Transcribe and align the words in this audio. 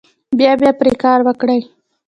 بیا 0.37 0.51
بیا 0.61 0.71
پرې 0.79 0.91
کار 1.03 1.19
وکړئ. 1.27 1.61